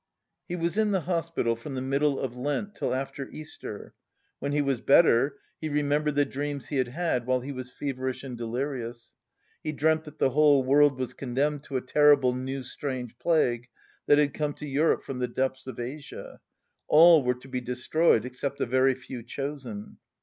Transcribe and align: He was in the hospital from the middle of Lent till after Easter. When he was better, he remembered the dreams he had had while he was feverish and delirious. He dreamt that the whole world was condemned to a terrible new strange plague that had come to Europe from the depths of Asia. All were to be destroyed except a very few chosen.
He 0.47 0.55
was 0.55 0.79
in 0.79 0.89
the 0.89 1.01
hospital 1.01 1.55
from 1.55 1.75
the 1.75 1.79
middle 1.83 2.19
of 2.19 2.35
Lent 2.35 2.73
till 2.73 2.91
after 2.91 3.29
Easter. 3.29 3.93
When 4.39 4.51
he 4.51 4.59
was 4.59 4.81
better, 4.81 5.37
he 5.59 5.69
remembered 5.69 6.15
the 6.15 6.25
dreams 6.25 6.69
he 6.69 6.77
had 6.77 6.87
had 6.87 7.27
while 7.27 7.41
he 7.41 7.51
was 7.51 7.69
feverish 7.69 8.23
and 8.23 8.35
delirious. 8.35 9.13
He 9.63 9.71
dreamt 9.71 10.05
that 10.05 10.17
the 10.17 10.31
whole 10.31 10.63
world 10.63 10.97
was 10.97 11.13
condemned 11.13 11.61
to 11.65 11.77
a 11.77 11.81
terrible 11.81 12.33
new 12.33 12.63
strange 12.63 13.15
plague 13.19 13.67
that 14.07 14.17
had 14.17 14.33
come 14.33 14.55
to 14.55 14.67
Europe 14.67 15.03
from 15.03 15.19
the 15.19 15.27
depths 15.27 15.67
of 15.67 15.79
Asia. 15.79 16.39
All 16.87 17.23
were 17.23 17.35
to 17.35 17.47
be 17.47 17.61
destroyed 17.61 18.25
except 18.25 18.59
a 18.59 18.65
very 18.65 18.95
few 18.95 19.21
chosen. 19.21 19.97